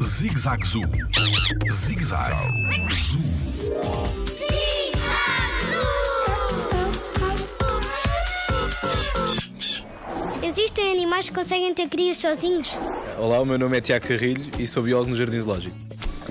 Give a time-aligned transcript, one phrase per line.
[0.00, 0.82] Zig-Zag Zoo.
[1.68, 2.32] Zig-Zag
[2.92, 3.18] Zoo.
[10.42, 12.78] Existem animais que conseguem ter crias sozinhos?
[13.18, 15.76] Olá, o meu nome é Tiago Carrilho e sou biólogo no Jardim Zoológico.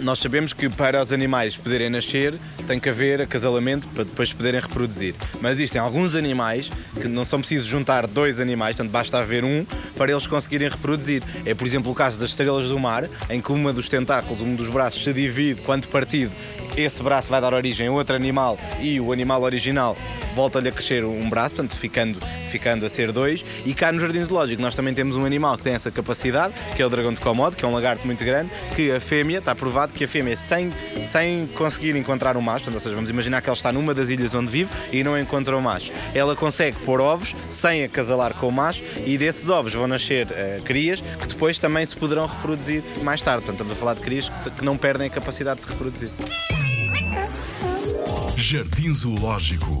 [0.00, 2.34] Nós sabemos que para os animais poderem nascer
[2.66, 5.14] tem que haver acasalamento para depois poderem reproduzir.
[5.40, 6.70] Mas existem alguns animais
[7.00, 9.64] que não são precisos juntar dois animais, portanto basta haver um
[9.96, 11.22] para eles conseguirem reproduzir.
[11.44, 14.54] É, por exemplo, o caso das estrelas do mar, em que uma dos tentáculos, um
[14.54, 16.32] dos braços se divide quando partido.
[16.76, 19.96] Esse braço vai dar origem a outro animal e o animal original
[20.34, 22.18] volta-lhe a crescer um braço, portanto ficando,
[22.50, 23.44] ficando a ser dois.
[23.64, 26.82] E cá no Jardim Zoológico nós também temos um animal que tem essa capacidade, que
[26.82, 29.54] é o dragão de Komodo, que é um lagarto muito grande, que a fêmea, está
[29.54, 30.72] provado que a fêmea, sem,
[31.04, 34.08] sem conseguir encontrar um macho, portanto, ou seja, vamos imaginar que ela está numa das
[34.10, 35.92] ilhas onde vive e não encontra o macho.
[36.14, 40.60] Ela consegue pôr ovos sem acasalar com o macho e desses ovos vão nascer eh,
[40.64, 43.44] crias que depois também se poderão reproduzir mais tarde.
[43.44, 46.10] Portanto, estamos a falar de crias que, que não perdem a capacidade de se reproduzir.
[48.36, 49.80] Jardim Zoológico.